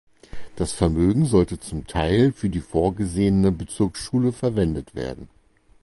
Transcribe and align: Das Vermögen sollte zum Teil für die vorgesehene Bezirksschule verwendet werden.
Das 0.55 0.71
Vermögen 0.73 1.27
sollte 1.27 1.59
zum 1.59 1.85
Teil 1.85 2.31
für 2.31 2.49
die 2.49 2.61
vorgesehene 2.61 3.51
Bezirksschule 3.51 4.31
verwendet 4.31 4.95
werden. 4.95 5.29